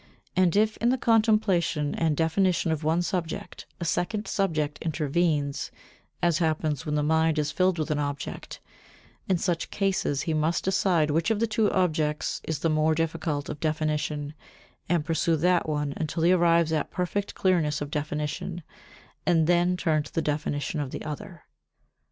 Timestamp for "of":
2.71-2.83, 11.29-11.39, 13.47-13.59, 17.79-17.91, 20.79-20.89